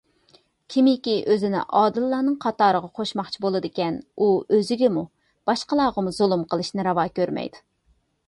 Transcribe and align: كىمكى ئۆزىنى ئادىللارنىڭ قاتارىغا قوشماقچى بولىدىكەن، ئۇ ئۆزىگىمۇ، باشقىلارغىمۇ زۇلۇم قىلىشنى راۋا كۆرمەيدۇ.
كىمكى 0.75 1.11
ئۆزىنى 1.33 1.59
ئادىللارنىڭ 1.79 2.37
قاتارىغا 2.45 2.89
قوشماقچى 2.99 3.43
بولىدىكەن، 3.45 3.99
ئۇ 4.27 4.31
ئۆزىگىمۇ، 4.57 5.05
باشقىلارغىمۇ 5.51 6.17
زۇلۇم 6.21 6.47
قىلىشنى 6.55 6.87
راۋا 6.89 7.05
كۆرمەيدۇ. 7.21 7.63